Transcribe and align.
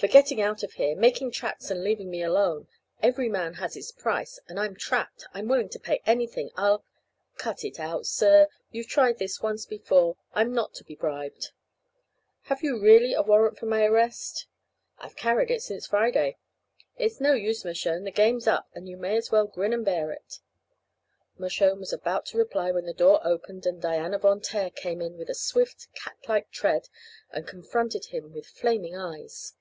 "For 0.00 0.06
getting 0.06 0.40
out 0.40 0.62
of 0.62 0.74
here 0.74 0.94
making 0.94 1.32
tracks 1.32 1.72
and 1.72 1.82
leaving 1.82 2.08
me 2.08 2.22
alone. 2.22 2.68
Every 3.02 3.28
man 3.28 3.54
has 3.54 3.74
his 3.74 3.90
price, 3.90 4.38
and 4.46 4.56
I'm 4.60 4.76
trapped 4.76 5.26
I'm 5.34 5.48
willing 5.48 5.70
to 5.70 5.80
pay 5.80 6.02
anything 6.06 6.50
I'll" 6.54 6.84
"Cut 7.36 7.64
it 7.64 7.80
out, 7.80 8.06
sir. 8.06 8.46
You've 8.70 8.86
tried 8.86 9.18
this 9.18 9.40
once 9.42 9.66
before. 9.66 10.14
I'm 10.34 10.52
not 10.54 10.72
to 10.74 10.84
be 10.84 10.94
bribed." 10.94 11.50
"Have 12.42 12.62
you 12.62 12.78
really 12.80 13.12
a 13.12 13.22
warrant 13.22 13.58
for 13.58 13.66
my 13.66 13.84
arrest?" 13.86 14.46
"I've 15.00 15.16
carried 15.16 15.50
it 15.50 15.62
since 15.62 15.88
Friday. 15.88 16.36
It's 16.96 17.20
no 17.20 17.32
use, 17.32 17.64
Mershone, 17.64 18.04
the 18.04 18.12
game's 18.12 18.46
up 18.46 18.68
and 18.74 18.88
you 18.88 18.96
may 18.96 19.16
as 19.16 19.32
well 19.32 19.46
grin 19.48 19.72
and 19.72 19.84
bear 19.84 20.12
it." 20.12 20.38
Mershone 21.38 21.80
was 21.80 21.92
about 21.92 22.24
to 22.26 22.38
reply 22.38 22.70
when 22.70 22.86
the 22.86 22.92
door 22.94 23.20
opened 23.26 23.66
and 23.66 23.82
Diana 23.82 24.18
Von 24.18 24.40
Taer 24.42 24.70
came 24.70 25.02
in 25.02 25.18
with 25.18 25.28
a 25.28 25.34
swift, 25.34 25.88
catlike 25.96 26.52
tread 26.52 26.88
and 27.32 27.48
confronted 27.48 28.04
him 28.04 28.32
with 28.32 28.46
flaming 28.46 28.94
eyes. 28.94 29.54